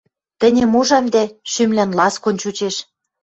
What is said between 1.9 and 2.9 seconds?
ласкон чучеш...